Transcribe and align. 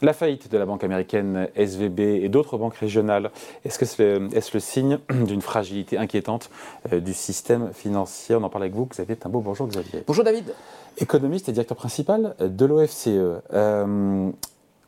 La 0.00 0.12
faillite 0.12 0.50
de 0.50 0.56
la 0.56 0.64
banque 0.64 0.84
américaine 0.84 1.48
SVB 1.56 2.00
et 2.00 2.28
d'autres 2.28 2.56
banques 2.56 2.76
régionales, 2.76 3.30
est-ce 3.64 3.80
que 3.80 3.84
c'est 3.84 4.18
le, 4.18 4.28
est 4.32 4.54
le, 4.54 4.60
signe 4.60 4.98
d'une 5.10 5.42
fragilité 5.42 5.98
inquiétante 5.98 6.50
euh, 6.92 7.00
du 7.00 7.12
système 7.12 7.72
financier? 7.72 8.36
On 8.36 8.42
en 8.44 8.48
parle 8.48 8.64
avec 8.64 8.74
vous, 8.74 8.86
Xavier 8.86 9.16
beau 9.26 9.40
Bonjour 9.40 9.66
Xavier. 9.66 10.04
Bonjour 10.06 10.22
David. 10.22 10.54
Économiste 10.98 11.48
et 11.48 11.52
directeur 11.52 11.76
principal 11.76 12.36
de 12.38 12.64
l'OFCE. 12.64 13.08
Euh, 13.08 14.30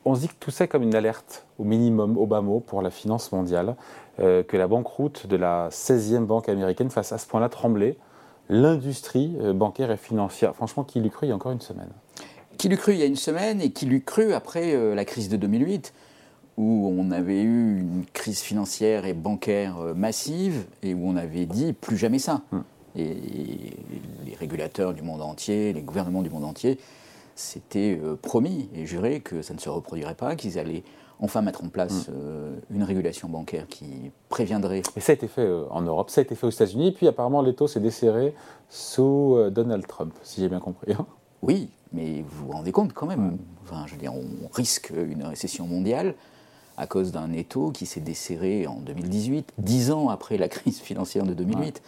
on 0.04 0.14
se 0.14 0.20
dit 0.20 0.28
que 0.28 0.34
tout 0.38 0.52
ça 0.52 0.64
est 0.64 0.68
comme 0.68 0.84
une 0.84 0.94
alerte, 0.94 1.44
au 1.58 1.64
minimum, 1.64 2.16
au 2.16 2.26
bas 2.26 2.40
mot, 2.40 2.60
pour 2.60 2.80
la 2.80 2.90
finance 2.90 3.32
mondiale, 3.32 3.74
euh, 4.20 4.44
que 4.44 4.56
la 4.56 4.68
banqueroute 4.68 5.26
de 5.26 5.36
la 5.36 5.70
16e 5.70 6.24
banque 6.24 6.48
américaine 6.48 6.90
fasse 6.90 7.10
à 7.12 7.18
ce 7.18 7.26
point-là 7.26 7.48
trembler 7.48 7.98
l'industrie 8.48 9.36
bancaire 9.54 9.90
et 9.90 9.96
financière. 9.96 10.54
Franchement, 10.54 10.84
qui 10.84 11.00
l'eût 11.00 11.10
cru 11.10 11.26
il 11.26 11.30
y 11.30 11.32
a 11.32 11.36
encore 11.36 11.52
une 11.52 11.60
semaine? 11.60 11.90
Qui 12.60 12.68
l'eût 12.68 12.76
cru 12.76 12.92
il 12.92 12.98
y 12.98 13.02
a 13.02 13.06
une 13.06 13.16
semaine 13.16 13.62
et 13.62 13.70
qui 13.70 13.86
l'eût 13.86 14.02
cru 14.02 14.34
après 14.34 14.74
euh, 14.74 14.94
la 14.94 15.06
crise 15.06 15.30
de 15.30 15.38
2008, 15.38 15.94
où 16.58 16.94
on 16.94 17.10
avait 17.10 17.40
eu 17.40 17.80
une 17.80 18.04
crise 18.12 18.40
financière 18.40 19.06
et 19.06 19.14
bancaire 19.14 19.78
euh, 19.80 19.94
massive 19.94 20.66
et 20.82 20.92
où 20.92 21.08
on 21.08 21.16
avait 21.16 21.46
dit 21.46 21.72
plus 21.72 21.96
jamais 21.96 22.18
ça. 22.18 22.42
Hum. 22.52 22.62
Et, 22.96 23.16
les 24.26 24.34
régulateurs 24.38 24.92
du 24.92 25.00
monde 25.00 25.22
entier, 25.22 25.72
les 25.72 25.80
gouvernements 25.80 26.20
du 26.20 26.28
monde 26.28 26.44
entier 26.44 26.78
s'étaient 27.34 27.98
euh, 28.04 28.14
promis 28.20 28.68
et 28.74 28.84
juré 28.84 29.20
que 29.20 29.40
ça 29.40 29.54
ne 29.54 29.58
se 29.58 29.70
reproduirait 29.70 30.14
pas, 30.14 30.36
qu'ils 30.36 30.58
allaient 30.58 30.84
enfin 31.18 31.40
mettre 31.40 31.64
en 31.64 31.70
place 31.70 32.08
hum. 32.08 32.60
une 32.68 32.82
régulation 32.82 33.30
bancaire 33.30 33.68
qui 33.68 34.10
préviendrait. 34.28 34.82
Et 34.96 35.00
ça 35.00 35.12
a 35.12 35.14
été 35.14 35.28
fait 35.28 35.48
en 35.70 35.80
Europe, 35.80 36.10
ça 36.10 36.20
a 36.20 36.24
été 36.24 36.34
fait 36.34 36.46
aux 36.46 36.50
États-Unis, 36.50 36.92
puis 36.92 37.08
apparemment 37.08 37.40
l'étau 37.40 37.68
s'est 37.68 37.80
desserré 37.80 38.34
sous 38.68 39.38
Donald 39.50 39.86
Trump, 39.86 40.12
si 40.22 40.42
j'ai 40.42 40.48
bien 40.50 40.60
compris. 40.60 40.92
Hein. 40.92 41.06
Oui, 41.42 41.70
mais 41.92 42.22
vous 42.28 42.46
vous 42.46 42.52
rendez 42.52 42.72
compte 42.72 42.92
quand 42.92 43.06
même, 43.06 43.38
enfin, 43.62 43.84
je 43.86 43.92
veux 43.94 44.00
dire, 44.00 44.14
on 44.14 44.48
risque 44.52 44.92
une 44.94 45.24
récession 45.24 45.66
mondiale 45.66 46.14
à 46.76 46.86
cause 46.86 47.12
d'un 47.12 47.32
étau 47.32 47.70
qui 47.72 47.86
s'est 47.86 48.00
desserré 48.00 48.66
en 48.66 48.76
2018, 48.76 49.52
dix 49.58 49.90
ans 49.90 50.08
après 50.08 50.38
la 50.38 50.48
crise 50.48 50.80
financière 50.80 51.24
de 51.24 51.34
2008, 51.34 51.82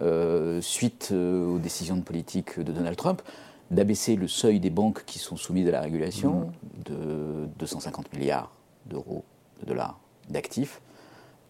euh, 0.00 0.60
suite 0.60 1.10
euh, 1.12 1.46
aux 1.46 1.58
décisions 1.58 1.96
de 1.96 2.02
politique 2.02 2.58
de 2.58 2.72
Donald 2.72 2.96
Trump, 2.96 3.22
d'abaisser 3.70 4.16
le 4.16 4.28
seuil 4.28 4.58
des 4.58 4.70
banques 4.70 5.04
qui 5.06 5.18
sont 5.18 5.36
soumises 5.36 5.68
à 5.68 5.70
la 5.70 5.80
régulation 5.80 6.50
de 6.84 7.46
250 7.58 8.12
milliards 8.14 8.50
d'euros, 8.86 9.24
de 9.60 9.66
dollars, 9.66 9.98
d'actifs, 10.28 10.80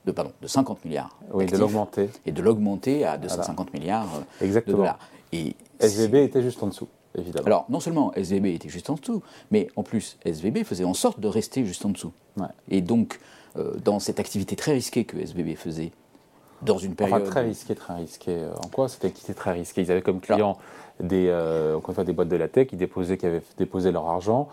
de, 0.04 0.12
pardon, 0.12 0.32
de 0.40 0.46
50 0.46 0.84
milliards. 0.84 1.16
Oui, 1.32 1.46
de 1.46 1.56
l'augmenter. 1.56 2.10
Et 2.26 2.32
de 2.32 2.42
l'augmenter 2.42 3.04
à 3.04 3.18
250 3.18 3.72
milliards 3.72 4.08
euh, 4.16 4.44
Exactement. 4.44 4.76
de 4.76 4.82
dollars. 4.82 4.98
Et 5.32 5.56
SVB 5.80 6.16
était 6.16 6.42
juste 6.42 6.62
en 6.62 6.66
dessous. 6.66 6.88
Alors, 7.44 7.66
non 7.68 7.80
seulement 7.80 8.12
SVB 8.14 8.46
était 8.46 8.68
juste 8.68 8.88
en 8.90 8.94
dessous, 8.94 9.22
mais 9.50 9.68
en 9.76 9.82
plus, 9.82 10.18
SVB 10.24 10.64
faisait 10.64 10.84
en 10.84 10.94
sorte 10.94 11.20
de 11.20 11.28
rester 11.28 11.64
juste 11.64 11.84
en 11.84 11.90
dessous. 11.90 12.12
Et 12.70 12.80
donc, 12.80 13.20
euh, 13.56 13.74
dans 13.84 13.98
cette 13.98 14.18
activité 14.20 14.56
très 14.56 14.72
risquée 14.72 15.04
que 15.04 15.18
SVB 15.18 15.56
faisait, 15.56 15.92
dans 16.62 16.78
une 16.78 16.94
période. 16.94 17.22
Enfin, 17.22 17.30
très 17.30 17.42
risquée, 17.42 17.74
très 17.74 17.94
risquée. 17.94 18.46
En 18.64 18.68
quoi 18.68 18.88
cette 18.88 19.04
activité 19.04 19.34
très 19.34 19.52
risquée? 19.52 19.82
Ils 19.82 19.90
avaient 19.90 20.02
comme 20.02 20.20
clients 20.20 20.56
des, 21.00 21.26
euh, 21.28 21.78
des 22.06 22.12
boîtes 22.12 22.28
de 22.28 22.36
la 22.36 22.48
tech 22.48 22.68
qui, 22.68 22.76
déposaient, 22.76 23.18
qui 23.18 23.26
avaient 23.26 23.42
déposé 23.58 23.90
leur 23.90 24.08
argent. 24.08 24.48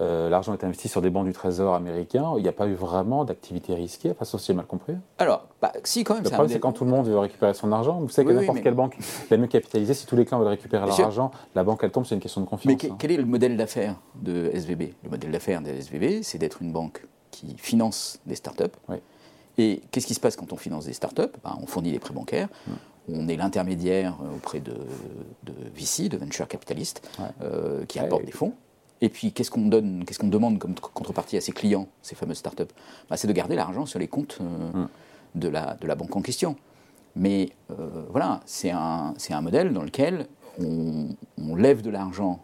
Euh, 0.00 0.28
l'argent 0.28 0.52
est 0.52 0.64
investi 0.64 0.88
sur 0.88 1.02
des 1.02 1.10
bancs 1.10 1.26
du 1.26 1.32
Trésor 1.32 1.74
américain. 1.74 2.32
Il 2.36 2.42
n'y 2.42 2.48
a 2.48 2.52
pas 2.52 2.66
eu 2.66 2.74
vraiment 2.74 3.24
d'activité 3.24 3.74
risquée, 3.74 4.10
enfin, 4.10 4.24
sauf 4.24 4.40
si 4.40 4.54
mal 4.54 4.66
compris. 4.66 4.94
Alors, 5.18 5.48
bah, 5.60 5.72
si, 5.84 6.04
quand 6.04 6.14
même. 6.14 6.24
Le 6.24 6.30
problème, 6.30 6.52
c'est 6.52 6.60
quand 6.60 6.72
tout 6.72 6.84
le 6.84 6.90
monde 6.90 7.06
veut 7.06 7.18
récupérer 7.18 7.54
son 7.54 7.72
argent. 7.72 8.00
Vous 8.00 8.08
savez 8.08 8.28
que 8.28 8.38
n'importe 8.38 8.62
quelle 8.62 8.74
banque 8.74 8.96
est 9.30 9.36
mieux 9.36 9.46
capitalisée. 9.46 9.94
Si 9.94 10.06
tous 10.06 10.16
les 10.16 10.24
clients 10.24 10.38
veulent 10.38 10.48
récupérer 10.48 10.86
leur 10.86 11.00
argent, 11.00 11.30
la 11.54 11.64
banque, 11.64 11.80
elle 11.82 11.90
tombe, 11.90 12.06
c'est 12.06 12.14
une 12.14 12.20
question 12.20 12.40
de 12.40 12.46
confiance. 12.46 12.72
Mais 12.82 12.90
hein. 12.90 12.96
quel 12.98 13.10
est 13.10 13.16
le 13.16 13.24
modèle 13.24 13.56
d'affaires 13.56 13.96
de 14.16 14.50
SVB 14.54 14.94
Le 15.04 15.10
modèle 15.10 15.30
d'affaires 15.32 15.62
de 15.62 15.70
SVB, 15.70 16.22
c'est 16.22 16.38
d'être 16.38 16.62
une 16.62 16.72
banque 16.72 17.04
qui 17.30 17.56
finance 17.56 18.20
des 18.26 18.36
startups. 18.36 18.64
Et 19.58 19.82
qu'est-ce 19.90 20.06
qui 20.06 20.14
se 20.14 20.20
passe 20.20 20.36
quand 20.36 20.52
on 20.52 20.56
finance 20.56 20.86
des 20.86 20.92
startups 20.92 21.22
bah, 21.42 21.56
On 21.60 21.66
fournit 21.66 21.90
des 21.90 21.98
prêts 21.98 22.14
bancaires. 22.14 22.48
Hmm. 22.66 22.72
On 23.10 23.28
est 23.28 23.36
l'intermédiaire 23.36 24.16
euh, 24.22 24.36
auprès 24.36 24.60
de, 24.60 24.74
de, 25.44 25.52
VC, 25.74 26.08
de 26.08 26.18
venture 26.18 26.46
capitalistes, 26.46 27.08
euh, 27.42 27.84
qui 27.86 27.98
apportent 27.98 28.24
des 28.24 28.32
fonds. 28.32 28.52
Et 29.00 29.08
puis, 29.08 29.32
qu'est-ce 29.32 29.50
qu'on 29.50 29.66
donne, 29.66 30.04
qu'est-ce 30.04 30.18
qu'on 30.18 30.28
demande 30.28 30.58
comme 30.58 30.74
contrepartie 30.74 31.36
à 31.36 31.40
ces 31.40 31.52
clients, 31.52 31.86
ces 32.02 32.14
fameuses 32.14 32.38
startups? 32.38 32.64
Bah, 33.08 33.16
C'est 33.16 33.28
de 33.28 33.32
garder 33.32 33.54
l'argent 33.54 33.86
sur 33.86 33.98
les 33.98 34.08
comptes 34.08 34.38
euh, 34.40 34.82
mm. 34.84 34.88
de, 35.36 35.48
la, 35.48 35.74
de 35.74 35.86
la 35.86 35.94
banque 35.94 36.14
en 36.16 36.22
question. 36.22 36.56
Mais 37.14 37.50
euh, 37.70 38.04
voilà, 38.10 38.40
c'est 38.44 38.70
un, 38.70 39.14
un 39.30 39.40
modèle 39.40 39.72
dans 39.72 39.82
lequel 39.82 40.26
on, 40.60 41.08
on 41.38 41.54
lève 41.54 41.82
de 41.82 41.90
l'argent 41.90 42.40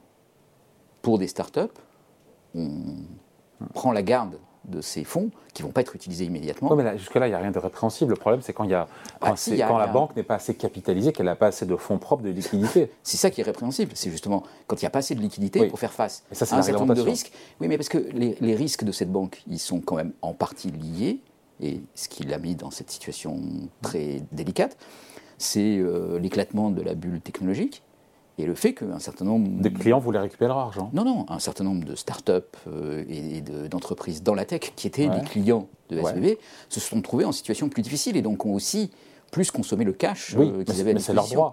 pour 1.03 1.19
des 1.19 1.29
startups, 1.29 1.61
on 2.55 2.97
prend 3.75 3.93
la 3.93 4.03
garde 4.03 4.39
de 4.65 4.81
ces 4.81 5.05
fonds 5.05 5.31
qui 5.53 5.63
ne 5.63 5.69
vont 5.69 5.73
pas 5.73 5.83
être 5.83 5.95
utilisés 5.95 6.25
immédiatement. 6.25 6.75
mais 6.75 6.99
jusque-là, 6.99 7.27
il 7.27 7.31
n'y 7.31 7.37
a 7.37 7.39
rien 7.39 7.51
de 7.51 7.59
répréhensible. 7.59 8.11
Le 8.11 8.17
problème, 8.17 8.43
c'est 8.43 8.53
quand, 8.53 8.65
y 8.65 8.75
a, 8.75 8.89
ah, 9.21 9.35
quand, 9.69 9.79
la 9.79 9.87
banque 9.87 10.17
n'est 10.17 10.23
pas 10.23 10.35
assez 10.35 10.55
capitalisée, 10.55 11.13
qu'elle 11.13 11.27
n'a 11.27 11.37
pas 11.37 11.49
assez 11.49 11.67
de 11.67 11.77
fonds 11.77 11.99
propres, 11.99 12.23
de 12.23 12.31
liquidité. 12.31 12.91
c'est 13.03 13.17
ça 13.17 13.31
qui 13.31 13.41
est 13.41 13.45
répréhensible. 13.45 13.93
C'est 13.95 14.11
justement 14.11 14.43
quand 14.67 14.77
il 14.77 14.85
n'y 14.85 14.89
a 14.89 14.91
pas 14.91 14.99
assez 14.99 15.15
de 15.15 15.21
liquidité 15.21 15.67
pour 15.69 15.79
faire 15.79 15.93
face 15.93 16.25
ça, 16.33 16.45
à 16.55 16.59
un 16.59 16.63
certain 16.63 16.81
nombre 16.81 16.95
de 16.95 17.03
risques. 17.03 17.33
Oui, 17.61 17.69
mais 17.69 17.77
parce 17.77 17.89
que 17.89 17.99
les, 17.99 18.55
risques 18.55 18.85
de 18.85 18.93
cette 18.93 19.11
banque, 19.11 19.43
ils 19.49 19.59
sont 19.59 19.81
quand 19.81 19.97
même 19.97 20.13
en 20.23 20.33
partie 20.33 20.71
liés, 20.71 21.21
et 21.61 21.81
ce 21.95 22.09
qui 22.09 22.25
l'a 22.25 22.39
mis 22.39 22.55
dans 22.55 22.71
cette 22.71 22.91
situation 22.91 23.39
très 23.83 24.23
délicate, 24.33 24.77
c'est 25.39 25.79
euh, 25.79 26.19
l'éclatement 26.19 26.71
de 26.71 26.83
la 26.83 26.95
bulle 26.95 27.21
technologique 27.21 27.83
et 28.39 28.47
le 28.47 28.55
fait 28.55 28.75
qu'un 28.75 28.99
certain 28.99 29.25
nombre... 29.25 29.49
Des 29.61 29.73
clients 29.73 29.99
voulaient 29.99 30.19
récupérer 30.19 30.49
leur 30.49 30.59
argent 30.59 30.91
Non, 30.93 31.05
non, 31.05 31.27
un 31.29 31.39
certain 31.39 31.65
nombre 31.65 31.85
de 31.85 31.95
start-up 31.95 32.57
euh, 32.67 33.05
et 33.09 33.41
d'entreprises 33.69 34.23
dans 34.23 34.35
la 34.35 34.45
tech 34.45 34.73
qui 34.75 34.87
étaient 34.87 35.09
les 35.09 35.23
clients 35.23 35.69
de 35.91 35.99
SVB 35.99 36.39
se 36.69 36.81
sont 36.81 37.01
trouvés 37.01 37.25
en 37.25 37.33
situation 37.33 37.69
plus 37.69 37.83
difficile 37.83 38.17
et 38.17 38.23
donc 38.23 38.45
ont 38.45 38.55
aussi 38.55 38.91
plus 39.31 39.51
consommé 39.51 39.85
le 39.85 39.93
cash 39.93 40.35
euh, 40.39 40.65
qu'ils 40.65 40.81
avaient 40.81 40.93
à 40.93 40.95
disposition. 40.95 41.53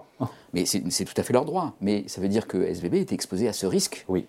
Mais 0.52 0.64
c'est 0.64 0.80
leur 0.80 0.84
droit. 0.84 0.86
Mais 0.88 0.90
c'est 0.90 1.04
tout 1.04 1.14
à 1.16 1.22
fait 1.22 1.32
leur 1.32 1.44
droit. 1.44 1.74
Mais 1.80 2.04
ça 2.08 2.20
veut 2.20 2.28
dire 2.28 2.46
que 2.46 2.58
SVB 2.58 2.94
était 2.94 3.14
exposé 3.14 3.48
à 3.48 3.52
ce 3.52 3.66
risque. 3.66 4.04
Oui 4.08 4.26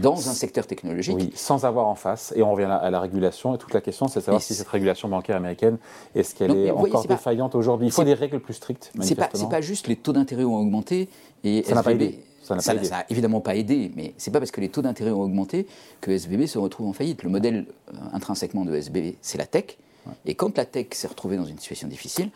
dans 0.00 0.28
un 0.28 0.32
secteur 0.32 0.66
technologique. 0.66 1.16
Oui, 1.16 1.32
sans 1.34 1.64
avoir 1.64 1.86
en 1.86 1.94
face, 1.94 2.32
et 2.36 2.42
on 2.42 2.52
revient 2.52 2.64
à 2.64 2.90
la 2.90 3.00
régulation, 3.00 3.54
et 3.54 3.58
toute 3.58 3.74
la 3.74 3.80
question 3.80 4.08
c'est 4.08 4.20
de 4.20 4.24
savoir 4.24 4.42
si 4.42 4.54
cette 4.54 4.68
régulation 4.68 5.08
bancaire 5.08 5.36
américaine, 5.36 5.78
est-ce 6.14 6.34
qu'elle 6.34 6.56
est, 6.56 6.70
encore 6.70 7.06
défaillante 7.06 7.54
aujourd'hui? 7.54 7.88
Il 7.88 7.92
faut 7.92 8.04
des 8.04 8.14
règles 8.14 8.40
plus 8.40 8.54
strictes, 8.54 8.92
C'est 9.00 9.14
pas, 9.14 9.28
pas 9.28 9.60
juste 9.60 9.88
les 9.88 9.96
taux 9.96 10.12
d'intérêt 10.12 10.44
ont 10.44 10.56
augmenté, 10.56 11.08
et 11.44 11.62
ça 11.62 11.74
n'a 11.74 11.82
pas 11.82 11.92
aidé. 11.92 12.20
Ça 12.42 12.54
n'a 12.54 13.04
évidemment 13.10 13.40
pas 13.40 13.56
aidé, 13.56 13.90
mais 13.96 14.14
c'est 14.18 14.30
pas 14.30 14.38
parce 14.38 14.52
que 14.52 14.60
les 14.60 14.68
taux 14.68 14.82
d'intérêt 14.82 15.10
ont 15.10 15.22
augmenté 15.22 15.66
que 16.00 16.12
SVB 16.12 16.46
se 16.46 16.58
retrouve 16.58 16.86
en 16.86 16.92
faillite. 16.92 17.24
Le 17.24 17.30
modèle 17.30 17.66
euh, 17.88 17.96
intrinsèquement 18.12 18.64
de 18.64 18.72
SVB, 18.72 19.16
c'est 19.20 19.38
la 19.38 19.46
tech, 19.46 19.78
et 20.24 20.34
quand 20.34 20.56
la 20.56 20.64
tech 20.64 20.86
s'est 20.92 21.08
retrouvée 21.08 21.36
dans 21.36 21.44
une 21.44 21.58
situation 21.58 21.88
difficile, 21.88 22.30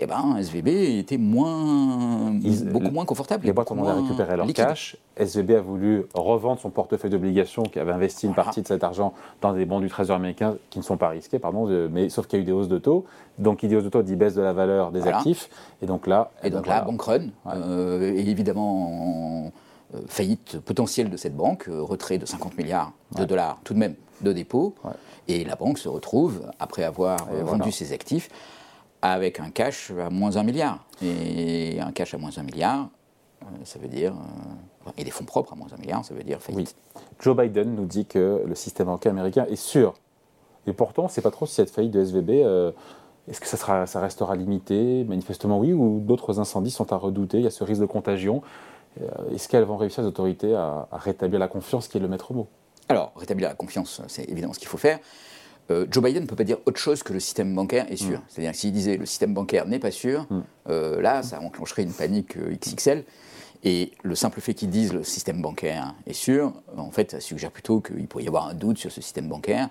eh 0.00 0.06
ben, 0.06 0.36
SVB 0.38 0.98
était 0.98 1.18
moins, 1.18 2.32
beaucoup 2.72 2.90
moins 2.90 3.04
confortable. 3.04 3.46
Les 3.46 3.52
boîtes 3.52 3.70
ont 3.70 3.76
demandé 3.76 3.92
à 3.92 4.02
récupérer 4.02 4.36
leur 4.36 4.46
cash. 4.52 4.96
SVB 5.16 5.52
a 5.52 5.60
voulu 5.60 6.06
revendre 6.14 6.60
son 6.60 6.70
portefeuille 6.70 7.10
d'obligations 7.10 7.62
qui 7.62 7.78
avait 7.78 7.92
investi 7.92 8.26
une 8.26 8.34
partie 8.34 8.60
de 8.60 8.66
cet 8.66 8.82
argent 8.82 9.14
dans 9.40 9.52
des 9.52 9.64
bons 9.64 9.78
du 9.78 9.88
Trésor 9.88 10.16
américain 10.16 10.56
qui 10.70 10.78
ne 10.78 10.84
sont 10.84 10.96
pas 10.96 11.10
risqués, 11.10 11.38
pardon, 11.38 11.66
mais 11.90 12.08
sauf 12.08 12.26
qu'il 12.26 12.38
y 12.38 12.40
a 12.40 12.42
eu 12.42 12.46
des 12.46 12.52
hausses 12.52 12.68
de 12.68 12.78
taux. 12.78 13.04
Donc, 13.38 13.62
il 13.62 13.68
dit 13.68 13.76
hausses 13.76 13.84
de 13.84 13.88
taux 13.88 14.02
dit 14.02 14.16
baisse 14.16 14.34
de 14.34 14.42
la 14.42 14.52
valeur 14.52 14.90
des 14.90 15.06
actifs. 15.06 15.48
Et 15.80 15.86
donc 15.86 16.06
là, 16.06 16.30
et 16.42 16.48
eh 16.48 16.50
donc 16.50 16.64
ben, 16.64 16.70
là, 16.70 16.80
bank 16.82 17.02
run, 17.02 17.26
euh, 17.46 18.12
et 18.14 18.28
évidemment 18.28 19.52
euh, 19.94 19.98
faillite 20.08 20.58
potentielle 20.60 21.10
de 21.10 21.16
cette 21.16 21.36
banque, 21.36 21.68
euh, 21.68 21.82
retrait 21.82 22.18
de 22.18 22.26
50 22.26 22.56
milliards 22.58 22.92
de 23.16 23.24
dollars 23.24 23.58
tout 23.64 23.74
de 23.74 23.78
même 23.78 23.94
de 24.22 24.32
dépôt, 24.32 24.74
et 25.28 25.44
la 25.44 25.56
banque 25.56 25.78
se 25.78 25.88
retrouve 25.88 26.42
après 26.58 26.84
avoir 26.84 27.26
vendu 27.44 27.72
ses 27.72 27.92
actifs 27.92 28.30
avec 29.04 29.38
un 29.38 29.50
cash 29.50 29.92
à 30.00 30.08
moins 30.08 30.38
un 30.38 30.42
milliard. 30.42 30.82
Et 31.02 31.78
un 31.78 31.92
cash 31.92 32.14
à 32.14 32.18
moins 32.18 32.30
un 32.38 32.42
milliard, 32.42 32.88
euh, 33.42 33.46
ça 33.64 33.78
veut 33.78 33.88
dire. 33.88 34.14
Euh, 34.14 34.90
et 34.96 35.04
des 35.04 35.10
fonds 35.10 35.26
propres 35.26 35.52
à 35.52 35.56
moins 35.56 35.68
un 35.76 35.76
milliard, 35.76 36.02
ça 36.04 36.14
veut 36.14 36.22
dire 36.22 36.40
faillite. 36.40 36.74
Joe 37.20 37.36
Biden 37.36 37.74
nous 37.74 37.84
dit 37.84 38.06
que 38.06 38.42
le 38.46 38.54
système 38.54 38.86
bancaire 38.86 39.12
américain 39.12 39.44
est 39.50 39.56
sûr. 39.56 39.94
Et 40.66 40.72
pourtant, 40.72 41.02
on 41.02 41.06
ne 41.06 41.10
sait 41.10 41.20
pas 41.20 41.30
trop 41.30 41.44
si 41.44 41.54
cette 41.54 41.70
faillite 41.70 41.92
de 41.92 42.00
SVB, 42.00 42.30
euh, 42.30 42.72
est-ce 43.28 43.42
que 43.42 43.46
ça, 43.46 43.58
sera, 43.58 43.86
ça 43.86 44.00
restera 44.00 44.36
limité? 44.36 45.04
Manifestement 45.04 45.58
oui, 45.58 45.74
ou 45.74 46.00
d'autres 46.00 46.40
incendies 46.40 46.70
sont 46.70 46.90
à 46.90 46.96
redouter, 46.96 47.36
il 47.38 47.44
y 47.44 47.46
a 47.46 47.50
ce 47.50 47.62
risque 47.62 47.82
de 47.82 47.86
contagion. 47.86 48.42
Est-ce 49.32 49.48
qu'elles 49.48 49.64
vont 49.64 49.76
réussir, 49.76 50.02
les 50.02 50.08
autorités, 50.08 50.54
à, 50.54 50.86
à 50.90 50.98
rétablir 50.98 51.40
la 51.40 51.48
confiance 51.48 51.88
qui 51.88 51.98
est 51.98 52.00
le 52.00 52.06
maître 52.06 52.32
mot? 52.32 52.46
Alors, 52.88 53.12
rétablir 53.16 53.48
la 53.48 53.54
confiance, 53.54 54.00
c'est 54.06 54.28
évidemment 54.30 54.52
ce 54.52 54.60
qu'il 54.60 54.68
faut 54.68 54.78
faire. 54.78 55.00
Euh, 55.70 55.86
Joe 55.90 56.04
Biden 56.04 56.22
ne 56.22 56.28
peut 56.28 56.36
pas 56.36 56.44
dire 56.44 56.58
autre 56.66 56.78
chose 56.78 57.02
que 57.02 57.12
le 57.12 57.20
système 57.20 57.54
bancaire 57.54 57.90
est 57.90 57.96
sûr. 57.96 58.18
Mm. 58.18 58.22
C'est-à-dire 58.28 58.52
que 58.52 58.58
s'il 58.58 58.72
disait 58.72 58.96
le 58.96 59.06
système 59.06 59.32
bancaire 59.32 59.66
n'est 59.66 59.78
pas 59.78 59.90
sûr, 59.90 60.26
mm. 60.28 60.42
euh, 60.68 61.00
là, 61.00 61.22
ça 61.22 61.40
enclencherait 61.40 61.82
une 61.82 61.92
panique 61.92 62.36
euh, 62.36 62.54
XXL. 62.60 63.04
Et 63.66 63.92
le 64.02 64.14
simple 64.14 64.42
fait 64.42 64.52
qu'ils 64.52 64.68
disent 64.68 64.92
le 64.92 65.02
système 65.02 65.40
bancaire 65.40 65.94
est 66.06 66.12
sûr, 66.12 66.52
en 66.76 66.90
fait, 66.90 67.12
ça 67.12 67.20
suggère 67.20 67.50
plutôt 67.50 67.80
qu'il 67.80 68.06
pourrait 68.06 68.24
y 68.24 68.28
avoir 68.28 68.46
un 68.48 68.54
doute 68.54 68.76
sur 68.76 68.92
ce 68.92 69.00
système 69.00 69.26
bancaire 69.28 69.70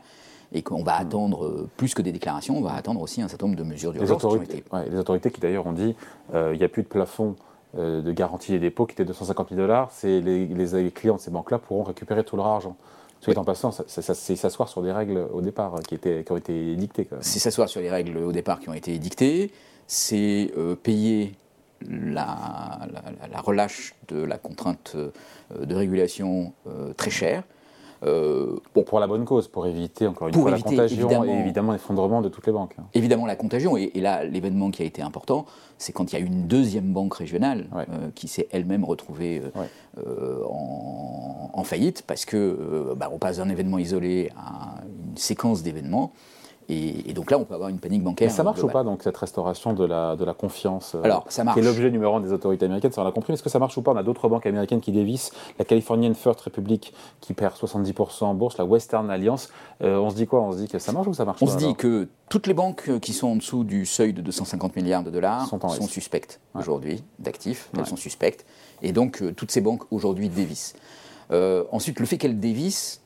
et 0.52 0.64
qu'on 0.64 0.84
va 0.84 0.98
mm. 0.98 1.02
attendre 1.02 1.68
plus 1.78 1.94
que 1.94 2.02
des 2.02 2.12
déclarations, 2.12 2.58
on 2.58 2.62
va 2.62 2.74
attendre 2.74 3.02
aussi 3.02 3.22
un 3.22 3.28
certain 3.28 3.46
nombre 3.46 3.60
de 3.60 3.64
mesures 3.64 3.92
d'urgence. 3.94 4.24
Les 4.24 4.28
autorités, 4.28 4.64
les 4.90 4.98
autorités 4.98 5.30
qui 5.30 5.42
d'ailleurs 5.42 5.68
ont 5.68 5.74
dit 5.74 5.96
il 6.34 6.58
n'y 6.58 6.64
a 6.64 6.70
plus 6.70 6.82
de 6.82 6.88
plafond 6.88 7.36
de 7.76 8.12
garantie 8.12 8.52
des 8.52 8.60
dépôts 8.60 8.86
qui 8.86 8.94
était 8.94 9.06
250 9.06 9.50
000 9.50 9.62
dollars, 9.62 9.92
les, 10.04 10.22
les, 10.22 10.92
clients 10.92 11.16
de 11.16 11.20
ces 11.20 11.32
banques-là 11.32 11.58
pourront 11.60 11.84
récupérer 11.84 12.24
tout 12.24 12.36
leur 12.36 12.48
argent. 12.48 12.76
Soit 13.24 13.38
en 13.38 13.46
passant, 13.46 13.72
c'est 13.88 14.36
s'asseoir 14.36 14.68
sur 14.68 14.82
des 14.82 14.92
règles 14.92 15.26
au 15.32 15.42
départ 15.42 15.80
qui, 15.88 15.96
étaient, 15.96 16.26
qui 16.26 16.32
ont 16.34 16.38
été 16.38 16.76
dictées. 16.76 17.08
C'est 17.22 17.40
s'asseoir 17.40 17.70
sur 17.70 17.80
les 17.80 17.90
règles 17.90 18.18
au 18.18 18.34
départ 18.34 18.60
qui 18.60 18.68
ont 18.68 18.74
été 18.74 18.98
dictées, 19.00 19.52
c'est 19.88 20.52
payer 20.84 21.32
la, 21.90 22.80
relâche 23.42 23.96
de 24.10 24.18
la 24.18 24.38
contrainte 24.38 24.98
de 25.58 25.76
régulation 25.76 26.54
très 26.98 27.12
chère. 27.12 27.44
Euh, 28.06 28.58
bon, 28.76 28.84
pour 28.84 29.00
la 29.00 29.08
bonne 29.08 29.26
cause, 29.26 29.48
pour 29.48 29.66
éviter 29.66 30.08
encore 30.08 30.28
une 30.28 30.34
fois 30.34 30.52
la 30.52 30.60
contagion 30.60 31.24
et 31.24 31.40
évidemment 31.40 31.72
l'effondrement 31.72 32.22
de 32.22 32.30
toutes 32.30 32.46
les 32.46 32.54
banques. 32.54 32.76
Hein. 32.78 32.84
Évidemment 32.94 33.26
la 33.26 33.36
contagion, 33.36 33.78
et, 33.78 33.92
là 33.96 34.24
l'événement 34.24 34.72
qui 34.72 34.82
a 34.82 34.86
été 34.86 35.02
important, 35.02 35.46
c'est 35.78 35.94
quand 35.94 36.12
il 36.12 36.20
y 36.20 36.22
a 36.22 36.26
une 36.26 36.48
deuxième 36.48 36.92
banque 36.92 37.14
régionale 37.14 37.68
euh, 37.76 38.10
qui 38.16 38.28
s'est 38.28 38.48
elle-même 38.52 38.84
retrouvée 38.84 39.42
euh, 40.06 40.44
en, 41.54 41.64
faillite, 41.64 42.04
parce 42.06 42.26
que 42.26 42.94
bah, 42.98 43.10
on 43.14 43.18
passe 43.18 43.38
d'un 43.38 43.48
événement 43.48 43.78
isolé 43.78 44.32
à 44.36 44.82
une 45.10 45.18
séquence 45.18 45.64
d'événements. 45.64 46.12
Et, 46.70 47.14
donc 47.14 47.32
là, 47.32 47.38
on 47.38 47.46
peut 47.46 47.54
avoir 47.54 47.70
une 47.70 47.80
panique 47.80 48.04
bancaire. 48.04 48.28
Mais 48.28 48.34
ça 48.34 48.44
marche 48.44 48.64
ou 48.64 48.68
pas, 48.68 48.84
donc, 48.84 49.04
cette 49.04 49.18
restauration 49.18 49.74
de 49.74 49.86
la, 49.86 50.16
de 50.16 50.24
la 50.24 50.34
confiance 50.34 50.96
euh, 50.96 51.04
Alors, 51.04 51.26
ça 51.30 51.44
marche. 51.44 51.60
Qui 51.60 51.66
est 51.66 51.68
l'objet 51.68 51.92
numéro 51.92 52.16
un 52.16 52.22
des 52.22 52.32
autorités 52.32 52.66
américaines, 52.66 52.92
ça 52.92 53.02
on 53.02 53.06
l'a 53.06 53.12
compris. 53.12 53.34
Est-ce 53.34 53.44
que 53.44 53.50
ça 53.50 53.60
marche 53.60 53.78
ou 53.78 53.82
pas? 53.82 53.92
On 53.92 53.98
a 53.98 54.04
d'autres 54.04 54.30
banques 54.30 54.46
américaines 54.46 54.82
qui 54.82 54.92
dévissent. 54.92 55.32
La 55.60 55.66
Californian 55.66 56.14
First 56.14 56.42
Republic 56.42 56.94
qui 57.22 57.34
perd 57.34 57.56
70% 57.56 58.26
en 58.26 58.34
bourse, 58.34 58.58
la 58.58 58.66
Western 58.66 59.10
Alliance. 59.10 59.50
Euh, 59.82 59.98
on 59.98 60.10
se 60.10 60.16
dit 60.16 60.28
quoi? 60.28 60.42
On 60.42 60.52
se 60.52 60.58
dit 60.58 60.68
que 60.68 60.80
ça 60.80 60.92
marche 60.92 61.08
ou 61.08 61.14
ça 61.14 61.26
marche 61.26 61.42
on 61.42 61.46
pas 61.46 61.52
On 61.52 61.60
se 61.60 61.66
dit 61.66 61.76
que 61.76 62.08
toutes 62.30 62.48
les 62.48 62.54
banques 62.54 63.00
qui 63.00 63.14
sont 63.14 63.28
en 63.28 63.36
dessous 63.36 63.64
du 63.64 63.86
seuil 63.86 64.14
de 64.14 64.22
250 64.22 64.76
milliards 64.76 65.04
de 65.04 65.12
dollars 65.12 65.48
sont, 65.48 65.88
suspectes 65.88 66.40
aujourd'hui 66.56 67.04
d'actifs. 67.20 67.70
Elles 67.78 67.86
sont 67.86 67.96
suspectes. 67.96 68.46
Et 68.82 68.92
donc, 68.92 69.22
euh, 69.22 69.34
toutes 69.34 69.52
ces 69.52 69.62
banques 69.62 69.84
aujourd'hui 69.92 70.30
dévissent. 70.30 70.76
ensuite, 71.72 72.00
le 72.00 72.06
fait 72.06 72.18
qu'elles 72.18 72.40
dévissent 72.40 73.02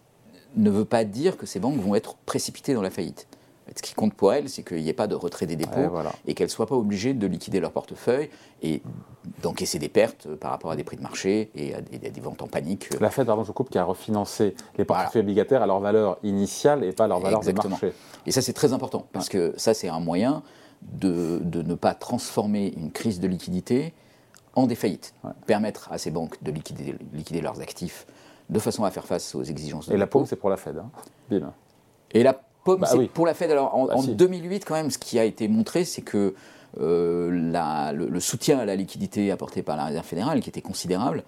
ne 0.56 0.70
veut 0.70 0.86
pas 0.86 1.04
dire 1.04 1.38
que 1.38 1.46
ces 1.46 1.60
banques 1.60 1.80
vont 1.80 1.96
être 1.96 2.16
précipitées 2.26 2.74
dans 2.74 2.82
la 2.82 2.90
faillite. 2.90 3.28
Ce 3.76 3.82
qui 3.82 3.94
compte 3.94 4.14
pour 4.14 4.34
elles, 4.34 4.50
c'est 4.50 4.64
qu'il 4.64 4.82
n'y 4.82 4.90
ait 4.90 4.94
pas 4.94 5.08
de 5.08 5.16
retrait 5.16 5.46
des 5.46 5.56
dépôts 5.56 5.92
et 6.26 6.34
qu'elles 6.34 6.48
ne 6.48 6.52
soient 6.52 6.68
pas 6.68 6.76
obligées 6.76 7.14
de 7.14 7.28
liquider 7.28 7.60
leur 7.60 7.72
portefeuille 7.72 8.30
et 8.62 8.82
d'encaisser 9.42 9.80
des 9.80 9.90
pertes 9.90 10.28
par 10.36 10.52
rapport 10.52 10.72
à 10.72 10.76
des 10.76 10.84
prix 10.84 10.98
de 10.98 11.02
marché 11.02 11.52
et 11.56 11.76
à 11.76 11.82
des, 11.82 12.22
ventes 12.22 12.42
en 12.42 12.48
panique. 12.48 12.90
La 13.00 13.10
Fed, 13.10 13.28
pardon, 13.28 13.44
je 13.44 13.52
coupe, 13.52 13.70
qui 13.70 13.78
a 13.78 13.84
refinancé 13.84 14.56
les 14.78 14.86
portefeuilles 14.86 15.22
obligataires 15.22 15.62
à 15.62 15.68
leur 15.68 15.80
valeur 15.80 16.18
initiale 16.24 16.84
et 16.84 16.92
pas 16.92 17.06
à 17.06 17.08
leur 17.08 17.20
valeur 17.20 17.42
de 17.42 17.52
marché. 17.52 17.94
Et 18.26 18.32
ça, 18.32 18.42
c'est 18.42 18.54
très 18.54 18.74
important 18.74 19.08
parce 19.12 19.30
que 19.30 19.54
ça, 19.58 19.74
c'est 19.74 19.90
un 19.90 20.00
moyen 20.00 20.44
de, 20.82 21.42
ne 21.44 21.76
pas 21.76 21.94
transformer 21.94 22.74
une 22.78 22.92
crise 22.92 23.20
de 23.20 23.28
liquidité 23.28 23.94
en 24.56 24.66
défaillite. 24.66 25.14
Permettre 25.46 25.92
à 25.92 25.98
ces 25.98 26.12
banques 26.12 26.42
de 26.42 26.52
liquider, 26.52 26.96
liquider, 27.14 27.42
leurs 27.42 27.62
actifs 27.62 28.08
de 28.50 28.60
façon 28.60 28.86
à 28.86 28.92
faire 28.92 29.06
face 29.06 29.36
aux 29.36 29.44
exigences 29.44 29.90
de 29.90 29.94
Et 29.94 29.98
la 29.98 30.08
paume, 30.08 30.26
c'est 30.26 30.38
pour 30.38 30.50
la 30.50 30.58
Fed. 30.58 30.78
Hein. 30.78 31.54
Et 32.12 32.24
la 32.24 32.40
bah 32.76 32.90
pour 33.14 33.26
la 33.26 33.34
Fed. 33.34 33.52
Alors, 33.52 33.76
en, 33.76 34.04
2008, 34.04 34.60
bah, 34.60 34.66
quand 34.68 34.76
même, 34.76 34.92
ce 34.92 34.98
qui 34.98 35.18
a 35.20 35.24
été 35.24 35.48
montré, 35.48 35.86
c'est 35.86 36.02
que 36.02 36.34
euh, 36.80 37.92
le, 37.94 38.20
soutien 38.20 38.60
à 38.60 38.66
la 38.66 38.76
liquidité 38.76 39.32
apporté 39.32 39.64
par 39.64 39.78
la 39.78 39.86
Réserve 39.86 40.06
fédérale, 40.06 40.42
qui 40.42 40.50
était 40.50 40.62
considérable, 40.62 41.24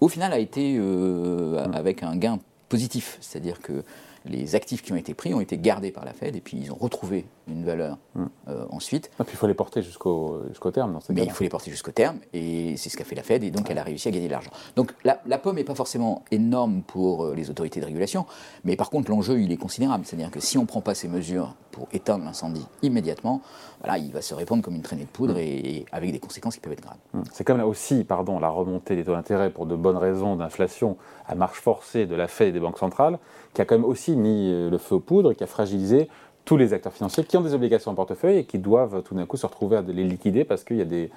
au 0.00 0.08
final 0.08 0.32
a 0.32 0.38
été 0.38 0.76
euh, 0.78 1.66
mm. 1.66 1.74
avec 1.74 2.02
un 2.02 2.16
gain 2.16 2.38
positif. 2.68 3.18
C'est-à-dire 3.20 3.60
que 3.60 3.84
les 4.26 4.54
actifs 4.54 4.82
qui 4.82 4.92
ont 4.92 4.96
été 4.96 5.14
pris 5.14 5.34
ont 5.34 5.40
été 5.40 5.58
gardés 5.58 5.90
par 5.90 6.04
la 6.04 6.12
Fed 6.12 6.34
et 6.34 6.40
puis 6.40 6.56
ils 6.56 6.72
ont 6.72 6.76
retrouvé 6.76 7.26
une 7.48 7.64
valeur 7.64 7.98
hmm. 8.14 8.24
euh, 8.48 8.66
ensuite. 8.70 9.10
Et 9.20 9.24
puis 9.24 9.34
il 9.34 9.36
faut 9.36 9.46
les 9.46 9.54
porter 9.54 9.82
jusqu'au 9.82 10.42
jusqu'au 10.48 10.70
terme. 10.70 10.92
Dans 10.92 11.00
Mais 11.10 11.24
il 11.24 11.30
faut 11.30 11.44
les 11.44 11.50
porter 11.50 11.70
jusqu'au 11.70 11.92
terme 11.92 12.18
et 12.32 12.76
c'est 12.76 12.88
ce 12.88 12.96
qu'a 12.96 13.04
fait 13.04 13.14
la 13.14 13.22
Fed 13.22 13.44
et 13.44 13.50
donc 13.50 13.70
elle 13.70 13.78
a 13.78 13.82
réussi 13.82 14.08
à 14.08 14.10
gagner 14.10 14.26
de 14.26 14.32
l'argent. 14.32 14.50
Donc 14.76 14.94
la, 15.04 15.38
pomme 15.38 15.56
n'est 15.56 15.64
pas 15.64 15.74
forcément 15.74 16.24
énorme 16.30 16.82
pour 16.82 17.24
euh, 17.24 17.34
les 17.34 17.50
autorités 17.50 17.80
de 17.80 17.86
régulation, 17.86 18.26
mais 18.64 18.76
par 18.76 18.90
contre 18.90 19.10
l'enjeu 19.10 19.40
il 19.40 19.52
est 19.52 19.56
considérable. 19.56 20.04
C'est-à-dire 20.04 20.30
que 20.30 20.40
si 20.40 20.58
on 20.58 20.62
ne 20.62 20.66
prend 20.66 20.80
pas 20.80 20.94
ces 20.94 21.08
mesures 21.08 21.54
pour 21.70 21.88
éteindre 21.92 22.24
l'incendie 22.24 22.66
immédiatement, 22.82 23.42
voilà, 23.80 23.98
il 23.98 24.12
va 24.12 24.22
se 24.22 24.32
répandre 24.32 24.62
comme 24.62 24.76
une 24.76 24.82
traînée 24.82 25.04
de 25.04 25.08
poudre 25.08 25.34
hmm. 25.34 25.38
et, 25.38 25.86
avec 25.92 26.12
des 26.12 26.20
conséquences 26.20 26.54
qui 26.54 26.60
peuvent 26.60 26.72
être 26.72 26.82
graves. 26.82 26.96
Hmm. 27.12 27.22
C'est 27.32 27.44
comme 27.44 27.58
là 27.58 27.66
aussi 27.66 28.04
pardon, 28.04 28.38
la 28.38 28.48
remontée 28.48 28.96
des 28.96 29.04
taux 29.04 29.12
d'intérêt 29.12 29.50
pour 29.50 29.66
de 29.66 29.76
bonnes 29.76 29.96
raisons 29.96 30.36
d'inflation 30.36 30.96
à 31.26 31.34
marche 31.34 31.60
forcée 31.60 32.06
de 32.06 32.14
la 32.14 32.28
Fed 32.28 32.48
et 32.48 32.52
des 32.52 32.60
banques 32.60 32.78
centrales 32.78 33.18
qui 33.54 33.62
a 33.62 33.64
quand 33.64 33.76
même 33.76 33.84
aussi 33.84 34.16
mis 34.16 34.50
euh, 34.52 34.68
le 34.68 34.78
feu 34.78 34.96
aux 34.96 35.00
poudres 35.00 35.32
et 35.32 35.34
qui 35.34 35.44
a 35.44 35.46
fragilisé 35.46 36.08
tous 36.44 36.56
les 36.56 36.72
acteurs 36.72 36.92
financiers 36.92 37.24
qui 37.24 37.36
ont 37.36 37.40
des 37.40 37.54
obligations 37.54 37.90
en 37.90 37.94
portefeuille 37.94 38.38
et 38.38 38.44
qui 38.44 38.58
doivent 38.58 39.02
tout 39.02 39.14
d'un 39.14 39.26
coup 39.26 39.36
se 39.36 39.46
retrouver 39.46 39.78
à 39.78 39.82
les 39.82 40.04
liquider 40.04 40.44
parce 40.44 40.64
qu'il 40.64 40.76
y 40.76 40.82
a 40.82 40.84
des, 40.84 41.10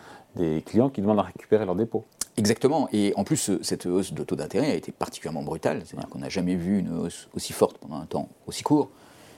clients 0.65 0.89
qui 0.89 1.01
demandent 1.01 1.19
à 1.19 1.23
récupérer 1.23 1.65
leurs 1.65 1.75
dépôts. 1.75 2.05
Exactement. 2.37 2.87
Et 2.93 3.13
en 3.15 3.23
plus, 3.23 3.51
cette 3.61 3.87
hausse 3.87 4.13
de 4.13 4.23
taux 4.23 4.35
d'intérêt 4.35 4.71
a 4.71 4.75
été 4.75 4.91
particulièrement 4.91 5.41
brutale. 5.41 5.81
C'est-à-dire 5.85 6.07
qu'on 6.09 6.19
n'a 6.19 6.29
jamais 6.29 6.55
vu 6.55 6.79
une 6.79 6.95
hausse 6.95 7.27
aussi 7.35 7.53
forte 7.53 7.79
pendant 7.79 7.99
un 7.99 8.05
temps 8.05 8.29
aussi 8.45 8.63
court. 8.63 8.89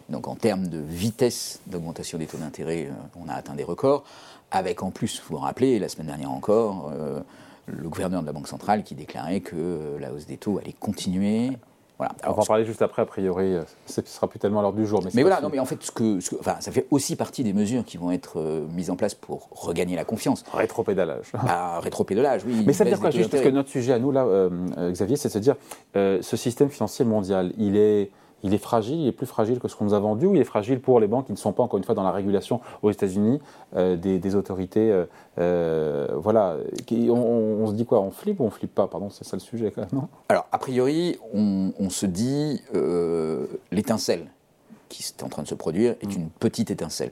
Donc 0.10 0.28
en 0.28 0.36
termes 0.36 0.68
de 0.68 0.80
vitesse 0.80 1.62
d'augmentation 1.68 2.18
des 2.18 2.26
taux 2.26 2.38
d'intérêt, 2.38 2.88
euh, 2.88 3.20
on 3.24 3.30
a 3.30 3.34
atteint 3.34 3.54
des 3.54 3.64
records. 3.64 4.04
Avec 4.52 4.84
en 4.84 4.92
plus, 4.92 5.22
vous 5.22 5.38
vous 5.38 5.42
rappelez, 5.42 5.80
la 5.80 5.88
semaine 5.88 6.08
dernière 6.08 6.32
encore, 6.32 6.92
euh, 6.94 7.22
le 7.68 7.88
gouverneur 7.88 8.22
de 8.22 8.26
la 8.26 8.34
Banque 8.34 8.48
centrale 8.48 8.84
qui 8.84 8.96
déclarait 8.96 9.40
que 9.40 9.98
la 10.00 10.12
hausse 10.12 10.26
des 10.26 10.38
taux 10.38 10.58
allait 10.58 10.74
continuer 10.78 11.52
on 12.00 12.32
va 12.34 12.42
en 12.42 12.46
parler 12.46 12.66
juste 12.66 12.82
après, 12.82 13.02
a 13.02 13.06
priori, 13.06 13.54
euh, 13.54 13.64
ce 13.86 14.02
ne 14.02 14.06
sera 14.06 14.28
plus 14.28 14.40
tellement 14.40 14.62
l'heure 14.62 14.74
du 14.74 14.86
jour. 14.86 15.02
Mais, 15.14 15.22
voilà, 15.22 15.42
non, 15.42 15.50
mais 15.52 15.60
en 15.60 15.66
fait, 15.66 15.82
ce 15.84 15.92
que, 15.92 16.20
enfin, 16.40 16.56
ça 16.60 16.72
fait 16.72 16.88
aussi 16.92 17.16
partie 17.16 17.44
des 17.44 17.54
mesures 17.54 17.84
qui 17.84 17.98
vont 17.98 18.12
être 18.12 18.40
euh, 18.40 18.66
mises 18.74 18.90
en 18.90 18.96
place 18.96 19.16
pour 19.16 19.50
regagner 19.52 19.96
la 19.96 20.06
confiance. 20.06 20.44
Rétropédalage. 20.54 21.32
Bah, 21.34 21.80
rétropédalage, 21.80 22.44
oui. 22.46 22.64
Mais 22.66 22.74
ça 22.74 22.84
veut 22.84 22.90
dire 22.90 23.00
quoi, 23.00 23.12
juste 23.12 23.32
parce 23.32 23.44
que 23.44 23.50
notre 23.50 23.70
sujet 23.70 23.94
à 23.94 24.00
nous, 24.00 24.12
là, 24.12 24.26
euh, 24.26 24.92
Xavier, 24.92 25.18
c'est 25.18 25.30
de 25.30 25.34
se 25.34 25.40
dire, 25.40 25.56
ce 25.94 26.38
système 26.38 26.70
financier 26.70 27.06
mondial, 27.06 27.52
il 27.58 27.76
est 27.76 28.12
il 28.44 28.54
est 28.54 28.60
fragile, 28.60 29.00
il 29.00 29.08
est 29.08 29.14
plus 29.14 29.26
fragile 29.26 29.60
que 29.60 29.68
ce 29.68 29.76
qu'on 29.76 29.86
nous 29.86 29.94
a 29.94 30.00
vendu, 30.00 30.26
ou 30.26 30.36
il 30.36 30.42
est 30.42 30.46
fragile 30.46 30.80
pour 30.80 31.00
les 31.00 31.08
banques 31.08 31.28
qui 31.28 31.32
ne 31.32 31.38
sont 31.38 31.52
pas, 31.52 31.64
encore 31.64 31.78
une 31.78 31.84
fois, 31.84 31.96
dans 31.96 32.04
la 32.04 32.12
régulation 32.12 32.62
aux 32.82 32.92
États-Unis 32.92 33.40
euh, 33.76 33.96
des, 33.96 34.36
autorités. 34.36 34.92
Euh, 34.92 35.06
euh, 35.40 36.08
voilà. 36.16 36.58
On, 36.92 37.68
se 37.68 37.74
dit 37.74 37.86
quoi 37.86 38.02
On 38.02 38.12
flippe 38.12 38.40
ou 38.40 38.44
on 38.44 38.50
flippe 38.50 38.74
pas? 38.74 38.88
Pardon, 38.88 39.10
c'est 39.10 39.24
ça 39.24 39.36
le 39.36 39.42
sujet, 39.42 39.72
quand 39.72 39.82
même, 39.82 39.90
non? 39.94 40.08
Alors, 40.30 40.48
a 40.52 40.58
priori, 40.58 41.18
on, 41.34 41.90
se 41.90 42.06
dit 42.06 42.62
l'étincelle 43.72 44.28
qui 44.88 45.04
est 45.04 45.24
en 45.24 45.30
train 45.30 45.44
de 45.44 45.48
se 45.48 45.56
produire 45.56 45.96
est 46.02 46.08
mm. 46.08 46.22
une 46.22 46.30
petite 46.30 46.72
étincelle. 46.72 47.12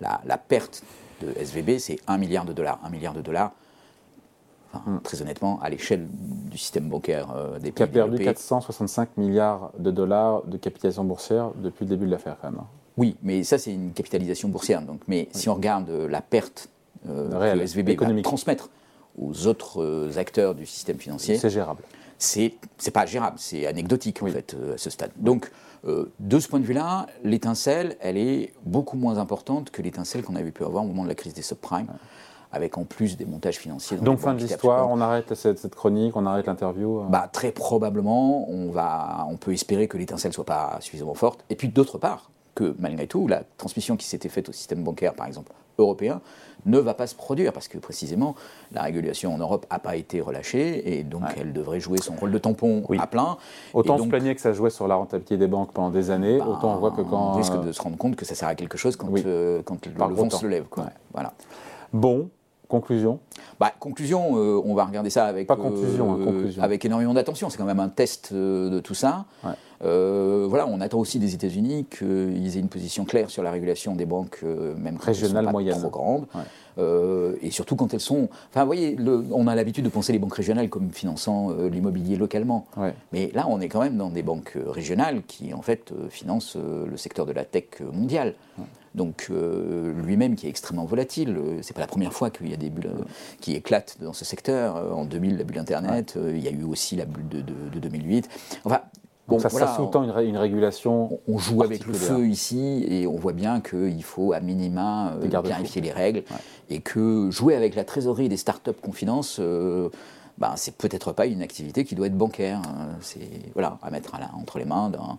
La, 0.00 0.20
la 0.24 0.38
perte 0.38 0.82
de 1.22 1.32
SVB, 1.38 1.78
c'est 1.78 1.98
1 2.06 2.18
milliard 2.18 2.44
de 2.44 2.52
dollars. 2.52 2.80
1 2.84 2.90
milliard 2.90 3.14
de 3.14 3.20
dollars, 3.20 3.52
Très 5.02 5.20
honnêtement, 5.20 5.60
à 5.60 5.68
l'échelle 5.68 6.06
du 6.50 6.56
système 6.56 6.88
bancaire 6.88 7.34
euh, 7.34 7.58
des 7.58 7.72
pays 7.72 7.74
Qui 7.74 7.82
a 7.82 7.86
perdu 7.88 8.18
465 8.18 9.16
milliards 9.16 9.72
de 9.78 9.90
dollars 9.90 10.44
de 10.44 10.56
capitalisation 10.56 11.02
boursière 11.02 11.50
depuis 11.56 11.84
le 11.84 11.88
début 11.88 12.06
de 12.06 12.10
l'affaire, 12.12 12.36
quand 12.40 12.50
même. 12.50 12.60
Hein. 12.60 12.66
Oui, 12.96 13.16
mais 13.22 13.42
ça, 13.42 13.58
c'est 13.58 13.72
une 13.72 13.92
capitalisation 13.92 14.48
boursière. 14.48 14.82
Donc, 14.82 15.00
mais 15.08 15.28
si 15.32 15.48
on 15.48 15.54
regarde 15.54 15.90
euh, 15.90 16.08
la 16.08 16.20
perte 16.20 16.68
euh, 17.08 17.56
que 17.56 17.60
SVB 17.64 17.98
va 17.98 18.22
transmettre 18.22 18.70
aux 19.18 19.48
autres 19.48 20.16
acteurs 20.18 20.54
du 20.54 20.66
système 20.66 20.98
financier, 20.98 21.36
c'est 21.36 21.50
gérable. 21.50 21.82
C'est 22.18 22.52
pas 22.92 23.06
gérable, 23.06 23.38
c'est 23.38 23.66
anecdotique 23.66 24.22
en 24.22 24.26
fait 24.26 24.54
à 24.74 24.78
ce 24.78 24.90
stade. 24.90 25.10
Donc, 25.16 25.50
de 25.84 26.38
ce 26.38 26.48
point 26.48 26.60
de 26.60 26.64
vue-là, 26.64 27.06
l'étincelle, 27.24 27.96
elle 28.00 28.18
est 28.18 28.52
beaucoup 28.64 28.96
moins 28.96 29.16
importante 29.18 29.70
que 29.70 29.80
l'étincelle 29.82 30.22
qu'on 30.22 30.36
avait 30.36 30.50
pu 30.50 30.64
avoir 30.64 30.84
au 30.84 30.86
moment 30.86 31.02
de 31.02 31.08
la 31.08 31.14
crise 31.14 31.32
des 31.32 31.42
subprimes 31.42 31.88
avec 32.52 32.78
en 32.78 32.84
plus 32.84 33.16
des 33.16 33.24
montages 33.24 33.58
financiers. 33.58 33.96
Donc 33.98 34.18
fin 34.18 34.34
de 34.34 34.40
l'histoire, 34.40 34.88
on 34.90 35.00
arrête 35.00 35.34
cette, 35.34 35.74
chronique, 35.74 36.16
on 36.16 36.26
arrête 36.26 36.46
l'interview 36.46 37.00
euh 37.00 37.04
bah, 37.08 37.28
Très 37.32 37.52
probablement, 37.52 38.50
on, 38.50 38.70
va, 38.70 39.26
on 39.30 39.36
peut 39.36 39.52
espérer 39.52 39.88
que 39.88 39.96
l'étincelle 39.96 40.30
ne 40.30 40.34
soit 40.34 40.44
pas 40.44 40.78
suffisamment 40.80 41.14
forte. 41.14 41.44
Et 41.48 41.56
puis 41.56 41.68
d'autre 41.68 41.98
part, 41.98 42.30
que 42.54 42.74
malgré 42.78 43.06
tout, 43.06 43.28
la 43.28 43.42
transmission 43.56 43.96
qui 43.96 44.06
s'était 44.06 44.28
faite 44.28 44.48
au 44.48 44.52
système 44.52 44.82
bancaire, 44.82 45.14
par 45.14 45.26
exemple, 45.26 45.52
européen, 45.78 46.20
ne 46.66 46.78
va 46.78 46.92
pas 46.92 47.06
se 47.06 47.14
produire 47.14 47.52
parce 47.54 47.68
que 47.68 47.78
précisément 47.78 48.34
la 48.72 48.82
régulation 48.82 49.34
en 49.34 49.38
Europe 49.38 49.64
n'a 49.70 49.78
pas 49.78 49.96
été 49.96 50.20
relâchée 50.20 50.98
et 50.98 51.04
donc 51.04 51.22
elle 51.38 51.54
devrait 51.54 51.80
jouer 51.80 51.98
son 51.98 52.14
rôle 52.16 52.32
de 52.32 52.38
tampon 52.38 52.82
à 52.98 53.06
plein. 53.06 53.38
Autant 53.72 53.96
se 53.96 54.06
plaignait 54.06 54.34
que 54.34 54.40
ça 54.40 54.52
jouait 54.52 54.70
sur 54.70 54.86
la 54.86 54.96
rentabilité 54.96 55.38
des 55.38 55.46
banques 55.46 55.72
pendant 55.72 55.90
des 55.90 56.10
années, 56.10 56.38
bah, 56.38 56.48
autant 56.48 56.74
on 56.74 56.78
voit 56.78 56.90
que 56.90 57.00
quand. 57.00 57.32
On 57.32 57.36
risque 57.36 57.60
de 57.62 57.72
se 57.72 57.80
rendre 57.80 57.96
compte 57.96 58.16
que 58.16 58.24
ça 58.24 58.34
sert 58.34 58.48
à 58.48 58.54
quelque 58.54 58.76
chose 58.76 58.96
quand, 58.96 59.08
euh, 59.24 59.62
quand 59.62 59.86
le, 59.86 60.14
vent 60.14 60.28
se 60.28 60.46
lève. 60.46 60.64
Quoi. 60.64 60.86
Voilà. 61.14 61.32
Bon, 61.92 62.28
Conclusion 62.70 63.18
bah, 63.58 63.72
Conclusion, 63.80 64.36
euh, 64.36 64.62
on 64.64 64.74
va 64.74 64.84
regarder 64.84 65.10
ça 65.10 65.26
avec, 65.26 65.48
Pas 65.48 65.56
conclusion, 65.56 66.14
hein, 66.14 66.18
euh, 66.28 66.50
avec 66.60 66.84
énormément 66.84 67.12
d'attention. 67.12 67.50
C'est 67.50 67.58
quand 67.58 67.64
même 67.64 67.80
un 67.80 67.88
test 67.88 68.30
euh, 68.32 68.70
de 68.70 68.78
tout 68.78 68.94
ça. 68.94 69.24
voilà, 69.80 70.68
on 70.68 70.80
attend 70.80 71.00
aussi 71.00 71.18
des 71.18 71.34
États-Unis 71.34 71.86
qu'ils 71.90 72.56
aient 72.56 72.60
une 72.60 72.68
position 72.68 73.04
claire 73.04 73.28
sur 73.28 73.42
la 73.42 73.50
régulation 73.50 73.96
des 73.96 74.06
banques, 74.06 74.42
même 74.78 74.98
régionales 74.98 75.50
moyennes, 75.50 75.80
trop 75.80 75.90
grandes. 75.90 76.26
Et 76.78 77.50
surtout 77.50 77.76
quand 77.76 77.92
elles 77.94 78.00
sont. 78.00 78.28
Enfin, 78.50 78.60
vous 78.60 78.66
voyez, 78.66 78.96
on 79.32 79.46
a 79.46 79.54
l'habitude 79.54 79.84
de 79.84 79.90
penser 79.90 80.12
les 80.12 80.18
banques 80.18 80.34
régionales 80.34 80.68
comme 80.68 80.90
finançant 80.90 81.50
l'immobilier 81.70 82.16
localement. 82.16 82.66
Mais 83.12 83.30
là, 83.34 83.46
on 83.48 83.60
est 83.60 83.68
quand 83.68 83.80
même 83.80 83.96
dans 83.96 84.10
des 84.10 84.22
banques 84.22 84.56
régionales 84.66 85.22
qui, 85.26 85.52
en 85.52 85.62
fait, 85.62 85.92
financent 86.08 86.56
le 86.56 86.96
secteur 86.96 87.26
de 87.26 87.32
la 87.32 87.44
tech 87.44 87.80
mondiale 87.92 88.34
donc 88.94 89.28
euh, 89.30 89.92
lui-même 90.02 90.34
qui 90.34 90.46
est 90.46 90.50
extrêmement 90.50 90.84
volatile. 90.84 91.36
Euh, 91.36 91.58
c'est 91.62 91.74
pas 91.74 91.80
la 91.80 91.86
première 91.86 92.12
fois 92.12 92.30
qu'il 92.30 92.48
y 92.48 92.54
a 92.54 92.56
des 92.56 92.70
bulles 92.70 92.86
euh, 92.86 93.04
qui 93.40 93.54
éclatent 93.54 93.96
dans 94.00 94.12
ce 94.12 94.24
secteur. 94.24 94.96
En 94.96 95.04
2000, 95.04 95.38
la 95.38 95.44
bulle 95.44 95.58
Internet, 95.58 96.16
il 96.16 96.38
y 96.38 96.48
a 96.48 96.50
eu 96.50 96.64
aussi 96.64 96.96
la 96.96 97.04
bulle 97.04 97.28
de, 97.28 97.78
2008. 97.78 98.28
Enfin, 98.64 98.80
Donc 99.30 99.40
ça, 99.40 99.76
sous-tend 99.76 100.02
une, 100.02 100.36
régulation. 100.36 101.20
On, 101.28 101.38
joue 101.38 101.62
avec 101.62 101.86
le 101.86 101.94
feu 101.94 102.26
ici 102.26 102.84
et 102.88 103.06
on 103.06 103.16
voit 103.16 103.32
bien 103.32 103.60
qu'il 103.60 104.02
faut 104.02 104.32
à 104.32 104.40
minima 104.40 105.12
euh, 105.12 105.40
vérifier 105.40 105.80
les 105.80 105.92
règles 105.92 106.24
et 106.68 106.80
que 106.80 107.30
jouer 107.30 107.54
avec 107.54 107.74
la 107.74 107.84
trésorerie 107.84 108.28
des 108.28 108.36
startups 108.36 108.72
qu'on 108.82 108.92
finance, 108.92 109.38
euh, 109.40 109.88
ben, 110.38 110.52
c'est 110.56 110.76
peut-être 110.76 111.12
pas 111.12 111.26
une 111.26 111.42
activité 111.42 111.84
qui 111.84 111.94
doit 111.94 112.06
être 112.06 112.16
bancaire. 112.16 112.58
Hein. 112.58 112.88
C'est 113.00 113.28
voilà, 113.54 113.78
à 113.82 113.90
mettre 113.90 114.16
entre 114.36 114.58
les 114.58 114.64
mains 114.64 114.90
d'un 114.90 115.16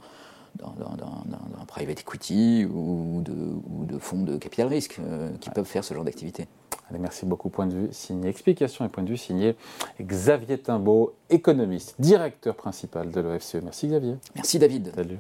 private 1.68 2.02
equity 2.02 2.66
ou 2.66 3.22
de, 3.22 3.32
ou 3.32 3.86
de, 3.86 3.98
fonds 3.98 4.24
de 4.24 4.38
capital 4.38 4.68
risque 4.68 5.00
euh, 5.00 5.30
qui 5.40 5.50
peuvent 5.50 5.66
faire 5.66 5.84
ce 5.84 5.94
genre 5.94 6.04
d'activité. 6.04 6.48
Allez, 6.92 7.00
merci 7.00 7.26
beaucoup. 7.26 7.50
Point 7.50 7.68
de 7.68 7.74
vue 7.74 7.88
signé. 7.92 8.30
Explication 8.30 8.84
et 8.84 8.90
point 8.90 9.04
de 9.04 9.10
vue 9.10 9.18
signé 9.18 9.56
Xavier 10.02 10.58
Timbaud, 10.58 11.14
économiste, 11.30 11.96
directeur 12.00 12.56
principal 12.56 13.10
de 13.10 13.22
l'OFCE. 13.22 13.56
Merci 13.64 13.88
Xavier. 13.88 14.16
Merci 14.36 14.60
David. 14.60 14.92
Salut. 14.94 15.18